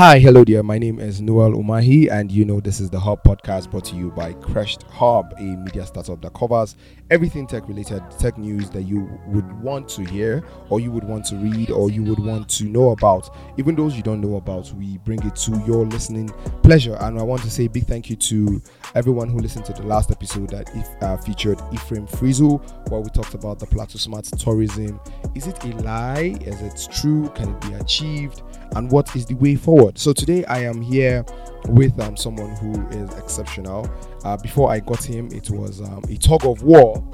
[0.00, 0.62] Hi, hello there.
[0.62, 3.96] My name is Noel Umahi, and you know this is the Hub podcast brought to
[3.96, 6.74] you by Crest Hub, a media startup that covers
[7.10, 11.26] everything tech related, tech news that you would want to hear, or you would want
[11.26, 13.36] to read, or you would want to know about.
[13.58, 16.30] Even those you don't know about, we bring it to your listening
[16.62, 16.96] pleasure.
[17.02, 18.62] And I want to say big thank you to
[18.94, 22.56] everyone who listened to the last episode that if, uh, featured Ephraim Frizzle,
[22.88, 24.98] where we talked about the Plateau Smart tourism.
[25.34, 26.38] Is it a lie?
[26.40, 27.28] Is it true?
[27.34, 28.40] Can it be achieved?
[28.76, 29.98] And what is the way forward.
[29.98, 31.24] So today I am here
[31.66, 33.90] with um, someone who is exceptional.
[34.24, 37.04] Uh, before I got him, it was um, a tug of war.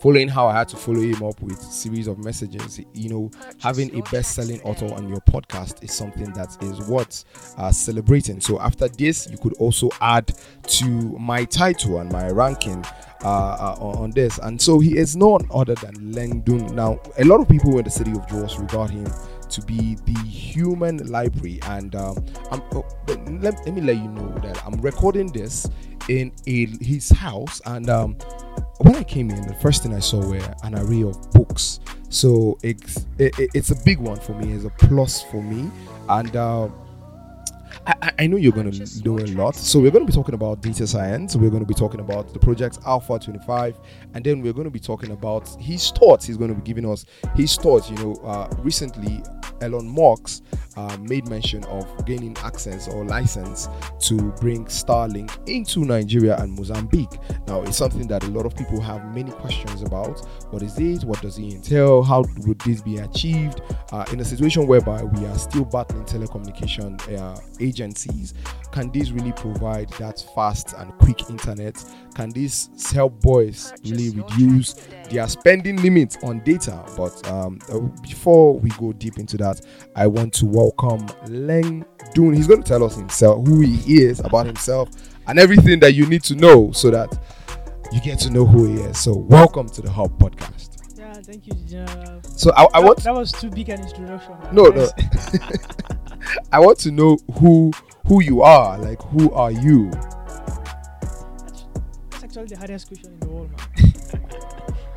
[0.00, 3.94] Following how I had to follow him up with series of messages, you know, having
[3.98, 7.26] a best-selling author on your podcast is something that is worth
[7.58, 8.40] uh, celebrating.
[8.40, 10.32] So after this, you could also add
[10.68, 10.84] to
[11.18, 12.82] my title and my ranking
[13.22, 14.38] uh, uh, on this.
[14.38, 16.72] And so he is none other than Lengdung.
[16.72, 19.06] Now, a lot of people in the city of Jos regard him
[19.50, 22.84] to be the human library and um, oh,
[23.26, 25.68] let, let, me let you know that i'm recording this
[26.08, 28.16] in a, his house and um,
[28.78, 32.58] when i came in the first thing i saw were an array of books so
[32.62, 35.70] it's it, it's a big one for me it's a plus for me
[36.08, 36.68] and uh,
[37.86, 39.54] I, I, know you're going to know a lot.
[39.56, 41.36] So we're going to be talking about data science.
[41.36, 43.78] We're going to be talking about the project Alpha 25,
[44.14, 46.26] and then we're going to be talking about his thoughts.
[46.26, 47.90] He's going to be giving us his thoughts.
[47.90, 49.22] You know, uh, recently
[49.60, 50.42] Elon Musk
[50.76, 53.68] uh, made mention of gaining access or license
[54.00, 57.18] to bring Starlink into Nigeria and Mozambique.
[57.46, 60.26] Now, it's something that a lot of people have many questions about.
[60.50, 61.04] What is it?
[61.04, 62.02] What does it entail?
[62.02, 63.60] How would this be achieved?
[63.92, 68.34] Uh, in a situation whereby we are still battling telecommunication uh, agencies,
[68.72, 71.84] can this really provide that fast and quick internet?
[72.14, 74.74] Can this help boys really reduce
[75.10, 76.84] their spending limits on data?
[76.96, 79.49] But um, uh, before we go deep into that,
[79.96, 81.84] I want to welcome Leng
[82.14, 82.34] Dun.
[82.34, 84.88] He's going to tell us himself who he is about himself
[85.26, 87.18] and everything that you need to know so that
[87.92, 88.98] you get to know who he is.
[88.98, 90.98] So, welcome to the Hub Podcast.
[90.98, 92.20] Yeah, thank you, General.
[92.22, 94.34] So, I, I that, want that was too big an introduction.
[94.52, 94.88] No, no.
[96.52, 97.72] I want to know who
[98.06, 98.78] who you are.
[98.78, 99.90] Like, who are you?
[102.10, 103.94] That's actually the hardest question in the world, man.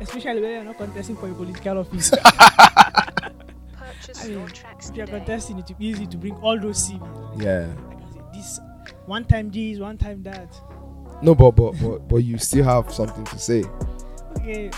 [0.00, 2.12] Especially when you're not contesting for a political office.
[4.22, 4.46] I mean,
[4.78, 7.42] if you're contesting, it's easy to bring all those CVs.
[7.42, 7.66] Yeah.
[8.16, 8.60] Like this
[9.06, 10.60] one time this, one time that.
[11.22, 13.64] No, but but but, but you still have something to say.
[14.38, 14.70] Okay,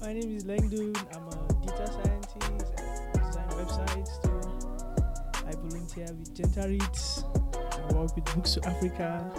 [0.00, 0.96] my name is Lengdung.
[1.14, 2.72] I'm a data scientist.
[2.78, 5.46] I design websites too.
[5.46, 7.24] I volunteer with Genta Reads.
[7.54, 9.30] I work with Books to Africa,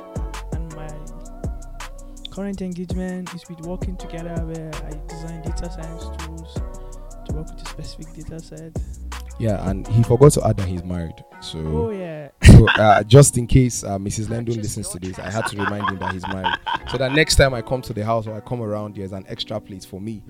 [0.53, 0.89] and my
[2.31, 6.53] current engagement is with working together where I design data science tools
[7.27, 9.00] to work with a specific data set.
[9.41, 11.25] Yeah, and he forgot to add that he's married.
[11.41, 12.29] So, oh yeah.
[12.43, 14.27] so uh, just in case uh, Mrs.
[14.27, 16.53] Lengdung listens to this, I had to remind him that he's married,
[16.91, 19.25] so that next time I come to the house or I come around, there's an
[19.27, 20.21] extra plate for me.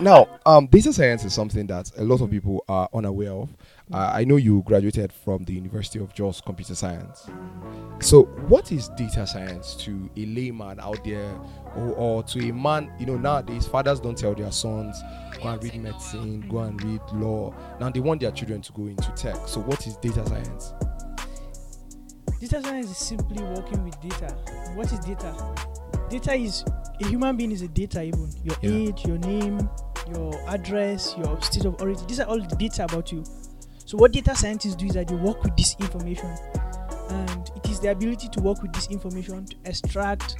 [0.00, 3.50] Now, um, data science is something that a lot of people are unaware of.
[3.92, 7.28] Uh, I know you graduated from the University of Jos Computer Science.
[8.00, 11.32] So, what is data science to a layman out there,
[11.76, 12.92] or, or, to a man?
[12.98, 15.00] You know, nowadays fathers don't tell their sons
[15.42, 17.54] go and read medicine, go and read law.
[17.78, 19.36] Now they want their children to go into tech.
[19.46, 20.72] So, what is data science?
[22.40, 24.34] Data science is simply working with data.
[24.74, 25.34] What is data?
[26.14, 26.64] Data is
[27.00, 28.00] a human being is a data.
[28.00, 28.70] Even your yeah.
[28.70, 29.68] age, your name,
[30.12, 32.06] your address, your state of origin.
[32.06, 33.24] These are all the data about you.
[33.84, 36.32] So what data scientists do is that they work with this information,
[37.10, 40.36] and it is the ability to work with this information to extract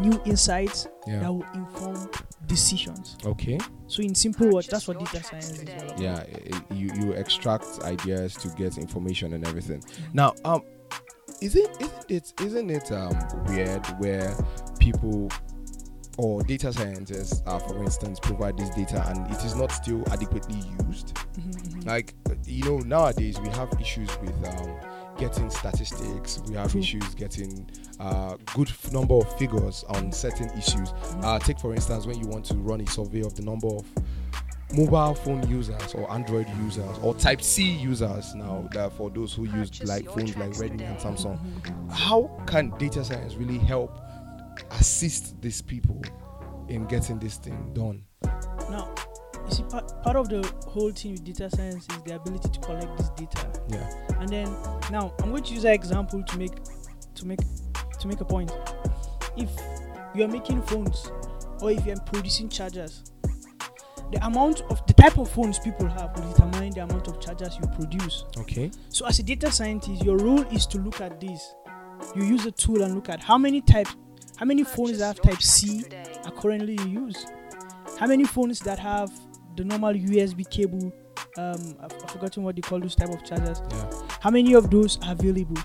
[0.00, 1.20] new insights yeah.
[1.20, 2.10] that will inform
[2.46, 3.16] decisions.
[3.24, 3.60] Okay.
[3.86, 5.62] So in simple words, that's what data science is.
[5.62, 5.96] About.
[5.96, 6.24] Yeah,
[6.72, 9.78] you you extract ideas to get information and everything.
[9.78, 10.10] Mm-hmm.
[10.12, 10.62] Now, um,
[11.40, 14.34] is it isn't it isn't it um weird where
[14.84, 15.30] people
[16.16, 20.62] or data scientists, uh, for instance, provide this data and it is not still adequately
[20.86, 21.14] used.
[21.14, 21.88] Mm-hmm.
[21.88, 22.14] Like,
[22.46, 24.76] you know, nowadays we have issues with um,
[25.18, 26.80] getting statistics, we have True.
[26.80, 27.68] issues getting
[27.98, 30.92] uh, good f- number of figures on certain issues.
[30.92, 31.24] Mm-hmm.
[31.24, 33.84] Uh, take, for instance, when you want to run a survey of the number of
[34.76, 39.44] mobile phone users or Android users or Type C users now that for those who
[39.44, 41.38] use like phones like Redmi and Samsung.
[41.38, 41.88] Mm-hmm.
[41.90, 44.03] How can data science really help
[44.70, 46.02] assist these people
[46.68, 48.04] in getting this thing done?
[48.70, 48.94] Now,
[49.46, 52.60] you see, part, part of the whole thing with data science is the ability to
[52.60, 53.48] collect this data.
[53.68, 53.88] Yeah.
[54.20, 54.46] And then
[54.90, 56.52] now I'm going to use an example to make
[57.14, 57.40] to make
[57.98, 58.52] to make a point.
[59.36, 59.50] If
[60.14, 61.10] you're making phones
[61.60, 63.04] or if you're producing chargers,
[64.12, 67.58] the amount of the type of phones people have will determine the amount of chargers
[67.60, 68.24] you produce.
[68.38, 68.70] Okay.
[68.88, 71.54] So as a data scientist, your role is to look at this.
[72.14, 73.96] You use a tool and look at how many types,
[74.36, 75.84] how many phones that have Type C
[76.24, 77.26] are currently in use.
[77.98, 79.12] How many phones that have
[79.56, 80.92] the normal USB cable?
[81.36, 83.60] Um, I've, I've forgotten what they call those type of chargers.
[83.70, 83.90] Yeah.
[84.20, 85.60] How many of those are available?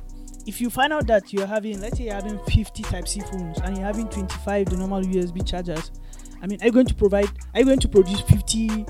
[0.45, 3.59] If you find out that you're having, let's say you're having 50 Type C phones
[3.59, 5.91] and you're having 25 the normal USB chargers,
[6.41, 7.29] I mean, are you going to provide?
[7.53, 8.85] Are you going to produce 50,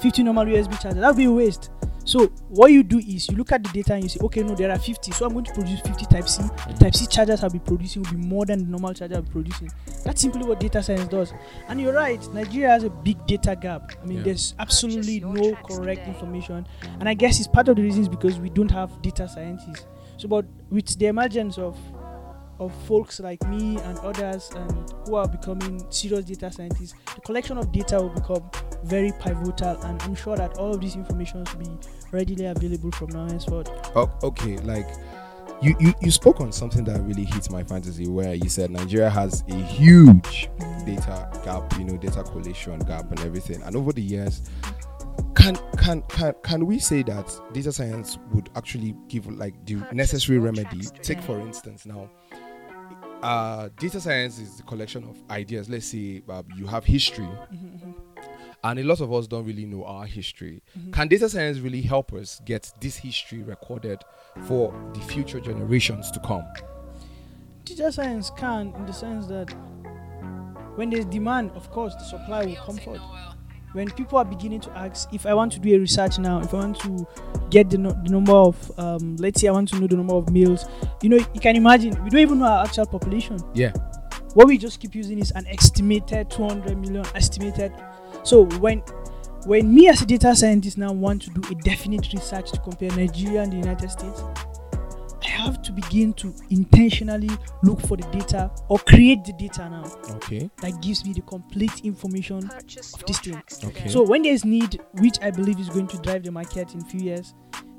[0.00, 1.00] 50 normal USB chargers?
[1.00, 1.70] That would be a waste.
[2.06, 4.54] So what you do is you look at the data and you say, okay, no,
[4.54, 6.40] there are 50, so I'm going to produce 50 Type C.
[6.68, 9.22] The Type C chargers I'll be producing will be more than the normal charger I'll
[9.22, 9.70] be producing.
[10.04, 11.34] That's simply what data science does.
[11.68, 13.90] And you're right, Nigeria has a big data gap.
[14.00, 14.24] I mean, Yeah.
[14.24, 16.06] there's absolutely no correct today.
[16.06, 16.64] information,
[17.00, 19.84] and I guess it's part of the reasons because we don't have data scientists.
[20.16, 21.76] So, but with the emergence of
[22.58, 27.58] of folks like me and others and who are becoming serious data scientists, the collection
[27.58, 28.48] of data will become
[28.84, 31.78] very pivotal, and I'm sure that all of these information will be
[32.12, 33.68] readily available from now henceforth.
[33.94, 34.86] Oh, okay, like
[35.62, 39.08] you, you you spoke on something that really hits my fantasy where you said Nigeria
[39.08, 40.86] has a huge mm.
[40.86, 43.62] data gap, you know, data collation gap and everything.
[43.62, 44.42] And over the years,
[45.34, 50.38] can can can can we say that data science would actually give like the necessary
[50.38, 50.82] remedy?
[51.02, 52.10] Take for instance now.
[53.22, 55.68] Uh, data science is the collection of ideas.
[55.68, 57.28] Let's say uh, you have history,
[58.62, 60.62] and a lot of us don't really know our history.
[60.92, 64.02] Can data science really help us get this history recorded
[64.42, 66.44] for the future generations to come?
[67.64, 69.50] Data science can, in the sense that
[70.76, 73.00] when there's demand, of course, the supply will come forth.
[73.76, 76.54] When people are beginning to ask, if I want to do a research now, if
[76.54, 77.06] I want to
[77.50, 80.14] get the, no- the number of, um, let's say I want to know the number
[80.14, 80.64] of males,
[81.02, 83.38] you know, you can imagine, we don't even know our actual population.
[83.52, 83.74] Yeah.
[84.32, 87.70] What we just keep using is an estimated 200 million estimated.
[88.22, 88.82] So when
[89.44, 92.90] when me as a data scientist now want to do a definite research to compare
[92.96, 94.22] Nigeria and the United States,
[95.46, 97.30] have to begin to intentionally
[97.62, 99.84] look for the data or create the data now
[100.16, 100.50] Okay.
[100.58, 102.46] that gives me the complete information.
[102.48, 103.70] Purchase of your this thing.
[103.70, 103.88] Okay.
[103.88, 107.00] So when there's need, which I believe is going to drive the market in few
[107.00, 107.34] years,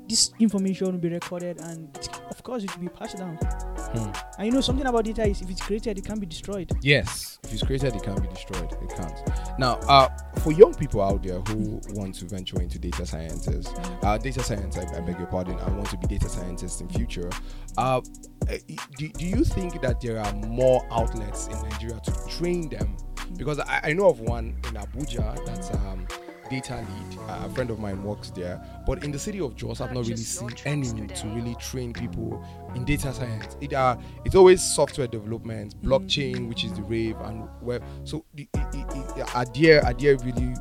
[0.08, 3.36] this information will be recorded and of course it will be passed down.
[3.36, 4.10] Hmm.
[4.38, 6.70] And you know something about data is if it's created, it can be destroyed.
[6.82, 7.38] Yes.
[7.44, 8.72] If it's created, it can be destroyed.
[8.82, 9.58] It can't.
[9.58, 10.08] Now, uh,
[10.40, 13.68] for young people out there who want to venture into data sciences,
[14.02, 16.88] uh, data science, I, I beg your pardon, I want to be data scientists in
[16.88, 17.30] future.
[17.76, 18.00] Uh,
[18.48, 18.56] uh,
[18.96, 22.96] do, do you think that there are more outlets in Nigeria to train them?
[23.36, 26.06] Because I, I know of one in Abuja that's um,
[26.48, 27.18] data lead.
[27.28, 30.04] Uh, a friend of mine works there, but in the city of Jos, I've not
[30.04, 33.56] really seen tracks any to really train people in data science.
[33.60, 37.82] It uh, it's always software development, blockchain, which is the rave, and web.
[38.04, 40.54] So the, i- i- i- are there are there really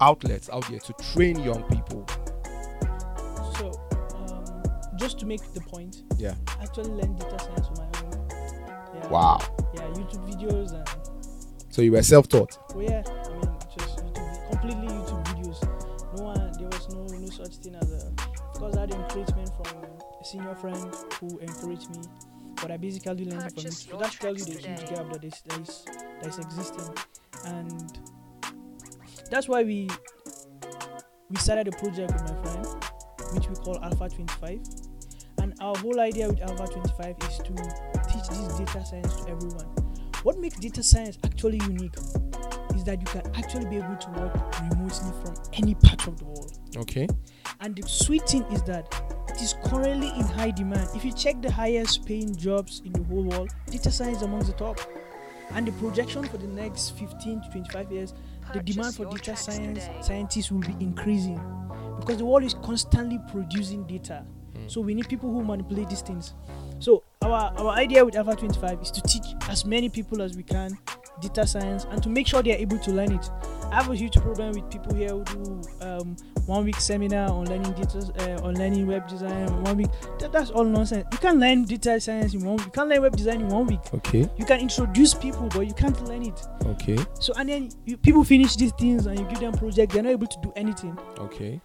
[0.00, 2.06] outlets out there to train young people?
[3.58, 3.72] So
[4.16, 4.62] um,
[4.98, 6.34] just to make the point, Yeah.
[6.58, 8.28] I actually learned data science on my own.
[8.94, 9.08] Yeah.
[9.08, 9.38] Wow.
[9.74, 10.88] Yeah, YouTube videos and
[11.72, 12.58] So you were self-taught.
[12.74, 13.02] oh yeah,
[20.30, 22.02] senior friend who encouraged me,
[22.62, 23.90] but I basically learned it from Purchase YouTube.
[23.90, 25.84] So your that tells you tracks the huge gap that is that is
[26.20, 26.94] that is existing,
[27.46, 27.98] and
[29.30, 29.88] that's why we
[31.30, 32.66] we started a project with my friend,
[33.32, 34.60] which we call Alpha 25.
[35.38, 37.54] And our whole idea with Alpha 25 is to
[38.12, 39.66] teach this data science to everyone.
[40.22, 41.94] What makes data science actually unique
[42.74, 46.24] is that you can actually be able to work remotely from any part of the
[46.26, 46.58] world.
[46.76, 47.08] Okay.
[47.60, 48.99] And the sweet thing is that
[49.40, 50.88] it is currently in high demand.
[50.94, 54.48] If you check the highest paying jobs in the whole world, data science is amongst
[54.48, 54.78] the top.
[55.52, 58.14] And the projection for the next 15 to 25 years,
[58.52, 59.98] the demand for data science today.
[60.02, 61.40] scientists will be increasing
[61.98, 64.24] because the world is constantly producing data.
[64.56, 64.68] Hmm.
[64.68, 66.34] So we need people who manipulate these things.
[66.78, 70.42] So our our idea with Alpha 25 is to teach as many people as we
[70.42, 70.78] can
[71.20, 73.30] data science and to make sure they are able to learn it.
[73.70, 77.46] I have a huge problem with people here who do um, one week seminar on
[77.46, 79.62] learning data, uh, on learning web design.
[79.62, 81.06] One week that, that's all nonsense.
[81.12, 82.66] You can learn data science in one week.
[82.66, 83.80] You can learn web design in one week.
[83.94, 84.28] Okay.
[84.36, 86.40] You can introduce people, but you can't learn it.
[86.66, 86.98] Okay.
[87.20, 89.92] So and then you, people finish these things and you give them project.
[89.92, 90.98] They're not able to do anything.
[91.18, 91.60] Okay.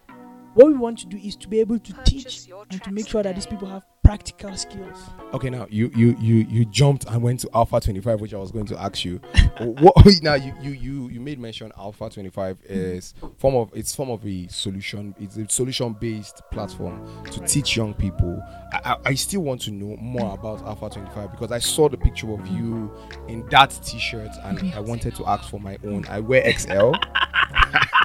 [0.56, 3.06] What we want to do is to be able to Purchase teach and to make
[3.06, 4.98] sure that these people have practical skills.
[5.34, 5.50] Okay.
[5.50, 8.64] Now you you you you jumped and went to Alpha 25, which I was going
[8.66, 9.16] to ask you.
[9.60, 14.08] what now you you you you made mention Alpha 25 is form of it's form
[14.08, 15.14] of a solution.
[15.20, 17.48] It's a solution based platform to Right.
[17.50, 18.42] teach young people.
[18.72, 21.98] I, I, I still want to know more about Alpha 25 because I saw the
[21.98, 22.90] picture of you
[23.28, 26.06] in that T-shirt and I wanted to ask for my own.
[26.08, 26.92] I wear XL.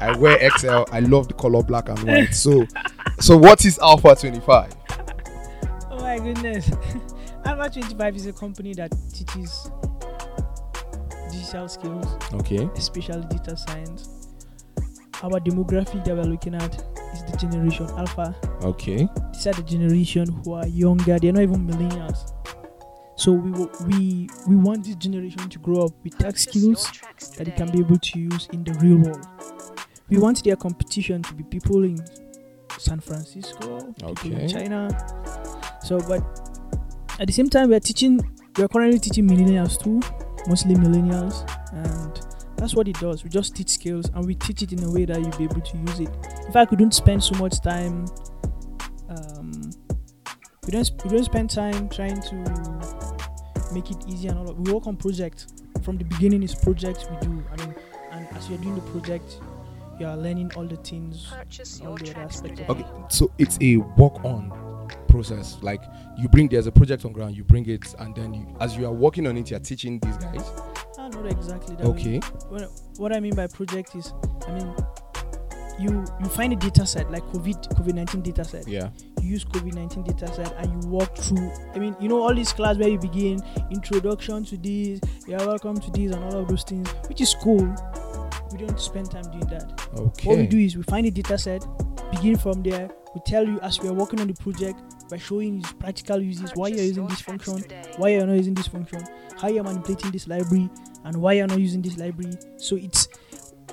[0.00, 0.84] I wear XL.
[0.92, 2.32] I love the color black and white.
[2.34, 2.66] So,
[3.20, 4.74] so what is Alpha 25?
[5.90, 6.70] Oh my goodness.
[7.44, 9.70] Alpha 25 is a company that teaches
[11.30, 12.68] digital skills, Okay.
[12.76, 14.28] especially data science.
[15.22, 16.74] Our demographic that we're looking at
[17.12, 18.34] is the generation Alpha.
[18.62, 19.06] Okay.
[19.34, 21.18] These are the generation who are younger.
[21.18, 22.32] They're not even millennials.
[23.16, 23.50] So we
[23.86, 26.90] we we want this generation to grow up with tech skills
[27.36, 29.26] that they can be able to use in the real world.
[30.10, 31.98] We want their competition to be people in
[32.78, 34.32] San Francisco, Okay.
[34.32, 34.88] in China.
[35.84, 36.20] So, but
[37.18, 38.20] at the same time, we are teaching.
[38.56, 40.00] We are currently teaching millennials too,
[40.48, 42.20] mostly millennials, and
[42.56, 43.22] that's what it does.
[43.22, 45.60] We just teach skills, and we teach it in a way that you'll be able
[45.60, 46.10] to use it.
[46.46, 48.06] In fact, we don't spend so much time.
[49.08, 49.70] Um,
[50.66, 52.36] we don't we don't spend time trying to
[53.72, 54.50] make it easy and all.
[54.50, 55.46] Of, we work on projects
[55.82, 56.42] from the beginning.
[56.42, 57.42] It's projects we do.
[57.52, 57.74] I mean,
[58.12, 59.40] and as you're doing the project,
[60.00, 61.26] you are learning all the things.
[61.30, 62.72] Purchase all your the other tracks aspects today.
[62.72, 62.84] Okay.
[63.08, 65.58] So it's a walk on process.
[65.60, 65.82] Like
[66.16, 68.86] you bring there's a project on ground, you bring it, and then you, as you
[68.86, 70.42] are working on it, you're teaching these guys.
[70.98, 71.84] Ah, not exactly that.
[71.86, 72.18] Okay.
[72.48, 74.12] What, what I mean by project is,
[74.46, 74.74] I mean,
[75.78, 78.66] you you find a data set like COVID COVID nineteen data set.
[78.66, 78.90] Yeah.
[79.20, 81.50] You use COVID nineteen data set and you walk through.
[81.74, 85.46] I mean, you know all these class where you begin introduction to this, you are
[85.46, 87.74] welcome to this, and all of those things, which is cool.
[88.52, 89.88] We don't spend time doing that.
[89.96, 90.28] Okay.
[90.28, 91.64] What we do is we find a data set,
[92.10, 92.90] begin from there.
[93.14, 96.52] We tell you as we are working on the project by showing you practical uses,
[96.54, 97.64] why you're using this function,
[97.96, 99.02] why you're not using this function,
[99.40, 100.70] how you're manipulating this library,
[101.04, 102.32] and why you're not using this library.
[102.56, 103.08] So it's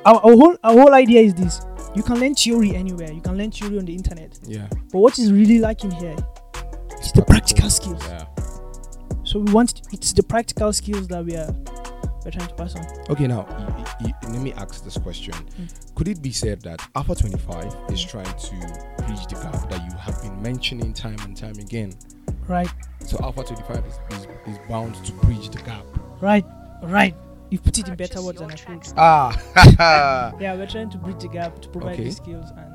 [0.06, 1.62] our, our whole our whole idea is this:
[1.96, 4.68] you can learn theory anywhere, you can learn theory on the internet, Yeah.
[4.92, 6.16] but what is really lacking here
[7.00, 8.04] is the practical skills.
[8.08, 8.26] Yeah.
[9.24, 11.54] So we want it's the practical skills that we are
[12.28, 12.86] we're trying to pass on.
[13.10, 15.96] Okay, now y- y- y- let me ask this question: Mm.
[15.96, 18.56] Could it be said that Alpha 25 is trying to
[19.06, 21.94] bridge the gap that you have been mentioning time and time again?
[22.48, 22.70] Right,
[23.06, 25.86] So Alpha 25 is, is, is bound to bridge the gap.
[26.22, 26.46] right,
[26.84, 27.16] right.
[27.50, 28.84] You put it in better Purchase words your than I could.
[28.84, 30.34] tracks Ah.
[30.40, 32.04] yeah we're trying to bridge the gap to provide Okay.
[32.06, 32.74] the skills and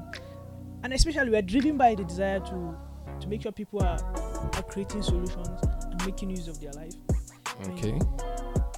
[0.82, 2.74] and especially we're driven by the desire to
[3.20, 3.98] to make sure people are,
[4.56, 5.48] are creating solutions
[5.90, 6.94] and making use of their life
[7.68, 7.98] okay.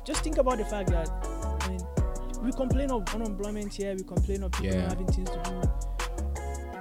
[0.04, 1.08] Just think about the fact that
[1.62, 1.80] i mean
[2.42, 4.88] we complain of unemployment here we complain of people Yeah.
[4.88, 5.62] having things to do.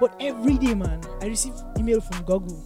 [0.00, 2.62] But every day man i receive email from google.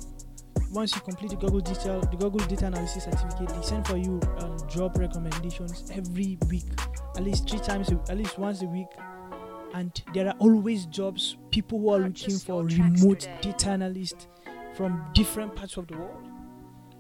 [0.73, 4.21] Once you complete the google digital the google data analysis certificate they send for you
[4.39, 6.65] um, job recommendations every week
[7.17, 8.87] at least three times a, at least once a week.
[9.75, 13.39] And there are always jobs people who are looking for remote today.
[13.43, 14.29] data analyst
[14.75, 16.27] from different parts of the world.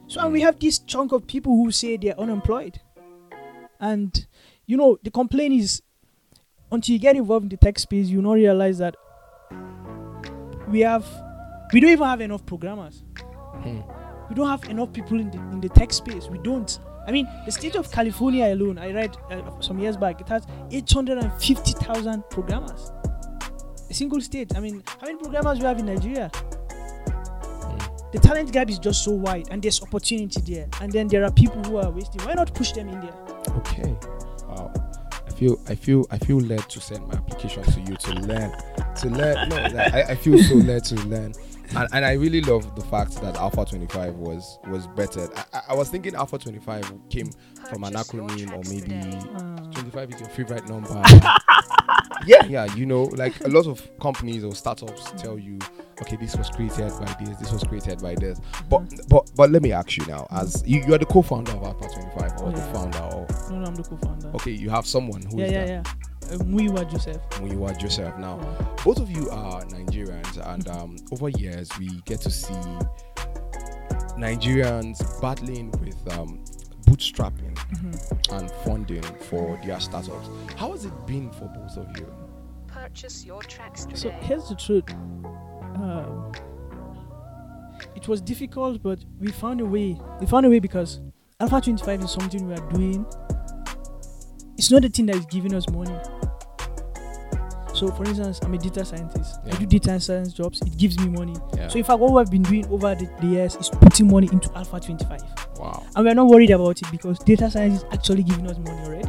[0.06, 2.80] So and we have this chunk of people who say they're unemployed
[3.80, 4.26] and
[4.66, 5.82] you know the complaint is
[6.70, 8.96] until you get involved in the tech space you not realize that
[10.68, 11.06] we have
[11.72, 13.02] we don't even have enough programmers.
[13.62, 13.80] Hmm.
[14.28, 16.28] we don't have enough people in the in the tech space.
[16.28, 16.78] We don't.
[17.06, 20.44] I mean the state of california alone i read uh, some years back it has
[20.70, 22.92] 850000 programmers.
[23.90, 24.54] A single state.
[24.56, 26.30] I mean how many programmers do we have in nigeria?
[28.12, 30.66] The talent gap is just so wide and there's opportunity there.
[30.80, 32.22] And then there are people who are wasting.
[32.22, 33.27] Why not push them in there
[33.58, 33.96] Okay.
[34.48, 34.72] Wow.
[35.26, 38.52] I feel I feel I feel led to send my application to you to learn
[38.96, 39.48] to learn.
[39.48, 41.32] No, I, I feel so led to learn.
[41.76, 45.28] And, and I really love the fact that Alpha 25 was was better.
[45.52, 47.30] I, I- was thinking Alpha 25 came
[47.68, 49.16] from an acronym or maybe.
[49.36, 50.88] Uh, 25 is your favorite number.
[52.28, 55.58] yeah, yeah, you know, like a lot of companies or startups tell you,
[56.02, 58.38] okay, this was created by this, this was created by this.
[58.68, 61.62] But but but let me ask you now, as you, you are the co-founder of
[61.64, 62.72] Alpha 25 or the Yeah.
[62.72, 65.82] founder or no no i'm the co-founder okay, you have someone who is yeah yeah
[65.82, 65.96] that
[66.30, 68.38] yeah uh, Muyiwa joseph are Joseph now.
[68.42, 68.84] Yeah.
[68.84, 72.54] Both of you are Nigerians, and um, over years we get to see
[74.18, 76.42] Nigerians battling with um,
[76.82, 78.32] bootstrapping Mhm.
[78.38, 80.28] and funding for their startups.
[80.56, 82.06] How has it been for both of you?
[82.66, 83.96] Purchase your tracks today.
[83.96, 84.90] So here's the truth.
[85.74, 86.32] Um,
[87.94, 90.00] it was difficult, but we found a way.
[90.20, 91.00] We found a way because
[91.40, 93.04] Alpha 25 is something we are doing.
[94.56, 95.96] It's not the thing that is giving us money.
[97.74, 99.38] So, for instance, I'm a data scientist.
[99.46, 99.54] Yeah.
[99.54, 100.60] I do data science jobs.
[100.62, 101.36] It gives me money.
[101.56, 101.68] Yeah.
[101.68, 104.50] So, in fact, what we've been doing over the, the years is putting money into
[104.56, 105.20] Alpha 25
[105.58, 105.84] wow.
[105.96, 109.08] and we're not worried about it because data science is actually giving us money already.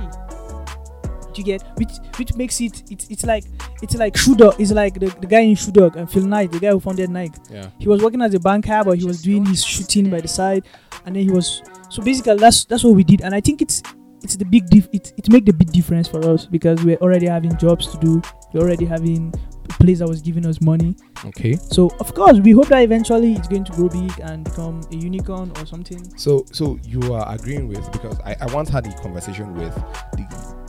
[1.34, 3.46] Do you get which which makes it it's it's like
[3.82, 6.25] it's like Shoe Dog it's like the, the guy in Shoe Dog and um, Phil
[6.25, 7.39] Knight, the guy who founded Nike.
[7.50, 7.70] Yeah.
[7.77, 10.65] He was working as a banker but he was doing his shooting by the side
[11.06, 13.82] and then he was so basically that's that's what we did and I think it's
[14.22, 17.27] it's the big dif- it, it make the big difference for us because we're already
[17.27, 18.22] having jobs to do
[18.53, 20.96] we're already having a place that was giving us money
[21.26, 21.56] Okay.
[21.56, 24.96] so of course we hope that eventually it's going to grow big and become a
[24.96, 28.94] unicorn or something So so you are agreeing with because I, I once had a
[29.02, 29.74] conversation with
[30.14, 30.26] the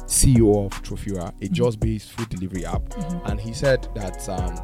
[0.07, 3.31] CEO of Trophura, a just-based food delivery app, Mhm.
[3.31, 4.57] and he said that um,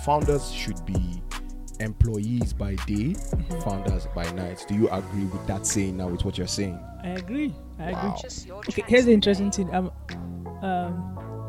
[0.00, 1.22] founders should be
[1.80, 3.62] employees by day, Mhm.
[3.64, 4.64] founders by night.
[4.68, 6.78] Do you agree with that saying now with what you're saying?
[7.02, 8.10] i agree i agree Wow.
[8.12, 9.90] Purchase your okay here's the interesting thing i'm
[10.62, 11.43] um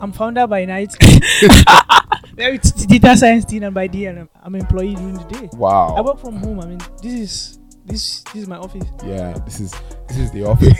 [0.00, 0.92] i'm founder by night
[2.34, 5.94] very t- data science team and by day I'm, I'm employee during the day Wow.
[5.96, 6.60] I work from home.
[6.60, 8.82] I mean, this is this this is my office.
[9.04, 9.72] Yeah, this is
[10.08, 10.78] this is the office.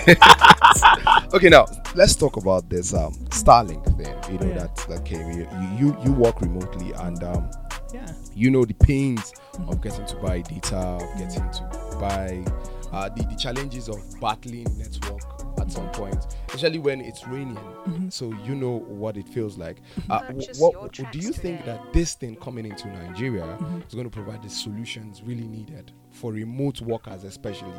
[1.34, 4.14] okay, now let's talk about this um Starlink thing.
[4.32, 4.58] You know Yeah.
[4.66, 5.30] that that came.
[5.32, 7.48] You, you you work remotely and um
[7.94, 8.06] Yeah.
[8.34, 9.70] you know the pains Mhm.
[9.70, 12.44] of getting to buy data, of getting to buy
[12.92, 15.22] uh, the, the challenges of battling network
[15.66, 16.16] at some point,
[16.48, 17.56] especially when it's raining.
[17.56, 18.12] Mhm.
[18.12, 19.78] So you know what it feels like.
[20.08, 23.86] Uh, wh- what, do you think that this thing coming into Nigeria Mhm.
[23.86, 27.72] is going to provide the solutions really needed for remote workers, especially?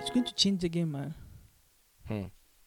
[0.00, 1.14] It's going to change the game, man.
[2.08, 2.22] Hmm.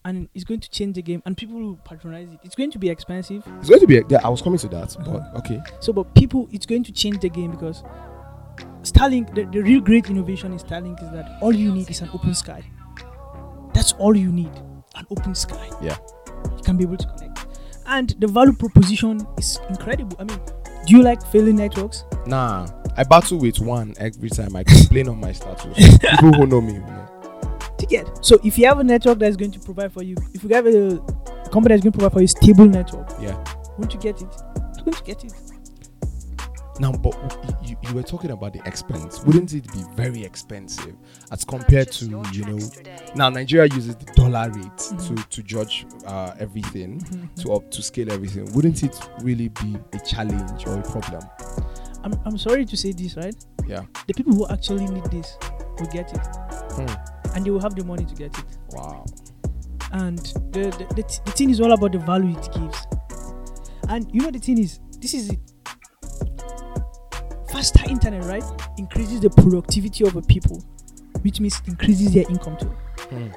[0.05, 2.39] And it's going to change the game, and people will patronize it.
[2.43, 3.43] It's going to be expensive.
[3.59, 4.01] It's going to be.
[4.09, 5.61] Yeah, I was coming to that, but okay.
[5.81, 7.83] So, but people, it's going to change the game because
[8.83, 12.09] Starlink, the, the real great innovation in Starlink is that all you need is an
[12.13, 12.63] open sky.
[13.99, 14.51] All you need
[14.95, 15.69] an open sky.
[15.81, 15.97] Yeah.
[16.55, 17.45] You can be able to connect.
[17.85, 20.15] And the value proposition is incredible.
[20.19, 20.39] I mean,
[20.85, 22.03] do you like failing networks?
[22.25, 25.97] Nah, I battle with one every time I complain on my status.
[25.99, 27.59] People who know me, you know.
[27.77, 28.07] ticket.
[28.25, 30.67] So if you have a network that's going to provide for you, if you have
[30.67, 30.99] a,
[31.51, 33.41] company that's going to provide for you a stable network, Yeah.
[33.77, 34.27] won't you get it?
[34.83, 35.33] Going to get it.
[36.79, 37.15] Now, but
[37.63, 39.23] you, you were talking about the expense.
[39.23, 40.95] Wouldn't it be very expensive
[41.31, 42.59] as compared to you know?
[43.15, 45.07] Now Nigeria uses the dollar rate Mhm.
[45.17, 47.35] to to judge uh, everything, Mhm.
[47.41, 48.51] to up to scale everything.
[48.53, 51.23] Wouldn't it really be a challenge or a problem?
[52.03, 53.35] I'm, I'm sorry to say this, right?
[53.67, 53.81] Yeah.
[54.07, 55.35] The people who actually need this
[55.79, 56.25] will get it,
[56.75, 57.33] Hmm.
[57.35, 58.45] and they will have the money to get it.
[58.71, 59.03] Wow.
[59.93, 60.19] And
[60.51, 62.85] the the, the, th- the thing is all about the value it gives.
[63.89, 65.39] And you know the thing is, this is it.
[67.57, 68.43] Faster internet, right,
[68.77, 70.63] increases the productivity of the people,
[71.23, 72.67] which means it increases their income too.
[73.09, 73.29] Hmm.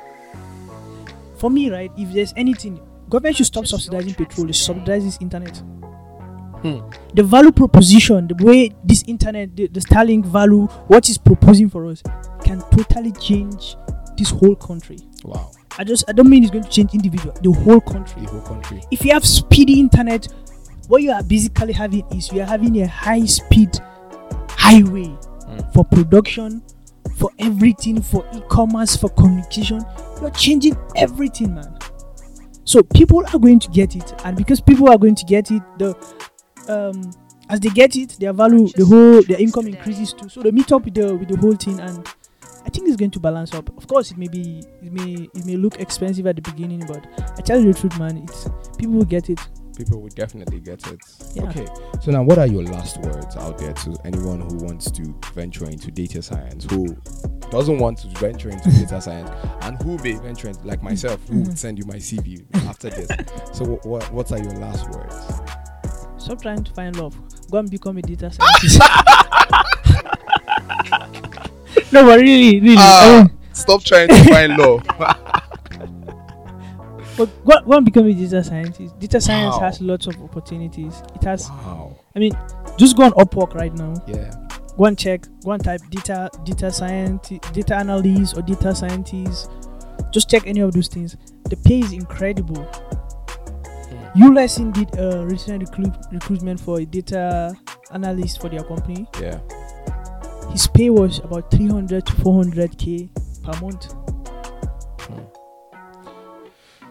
[1.39, 2.79] For me, right, if there's anything,
[3.09, 5.57] government should stop subsidizing petrol, they should subsidize this internet.
[5.57, 6.81] Hmm.
[7.15, 11.87] The value proposition, the way this internet, the, the Starlink value, what is proposing for
[11.87, 12.03] us,
[12.45, 13.75] can totally change
[14.19, 14.99] this whole country.
[15.25, 15.51] Wow.
[15.79, 18.21] I just, I don't mean it's going to change individual, the whole country.
[18.21, 18.83] The whole country.
[18.91, 20.29] If you have speedy internet,
[20.89, 23.81] what you are basically having is you are having a high speed
[24.61, 25.07] highway
[25.47, 25.59] Hmm.
[25.73, 26.63] for production,
[27.17, 29.81] for everything, for e-commerce, for communication.
[30.21, 31.77] You're changing everything, man.
[32.65, 35.63] So people are going to get it, and because people are going to get it,
[35.79, 35.97] the
[36.69, 37.11] um
[37.49, 40.29] as they get it, their value, the whole their income increases too.
[40.29, 42.07] So they meet up with the with the whole thing, and
[42.65, 43.77] I think it's going to balance up.
[43.77, 47.05] Of course, it may be it may it may look expensive at the beginning, but
[47.37, 48.19] I tell you the truth, man.
[48.19, 49.41] It's people will get it.
[49.85, 51.01] People would definitely get it.
[51.35, 51.45] Yeah.
[51.45, 51.67] Okay.
[52.03, 55.65] So now, what are your last words out there to anyone who wants to venture
[55.65, 56.95] into data science, who
[57.51, 59.31] doesn't want to venture into data science,
[59.63, 61.59] and who may venture into, like myself, who would Mhm.
[61.59, 63.09] send you my CV after this?
[63.55, 65.15] So, wh- what what are your last words?
[66.19, 67.17] Stop trying to find love.
[67.51, 68.81] Go and become a data scientist.
[71.93, 72.77] no, but really, really.
[72.79, 74.83] I mean, stop trying to find love.
[77.27, 78.99] But go, go and become a data scientist.
[78.99, 79.61] Data science Wow.
[79.61, 81.03] has lots of opportunities.
[81.15, 81.49] It has.
[81.51, 81.95] wow.
[82.17, 82.33] I mean,
[82.79, 83.95] just go on Upwork right now.
[84.07, 84.31] Yeah.
[84.77, 85.27] Go and check.
[85.45, 89.51] Go and type data data science, data analyst, or data scientist.
[90.13, 91.17] Just check any of those things.
[91.51, 92.63] The pay is incredible.
[92.63, 94.19] Hmm.
[94.19, 97.55] You lesson did a recent recruit, recruitment for a data
[97.93, 99.07] analyst for their company.
[99.21, 99.39] Yeah.
[100.51, 103.11] His pay was about 300 to 400k
[103.45, 103.95] per month.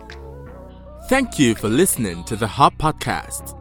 [1.09, 3.55] Thank you for listening to the Hub Podcast.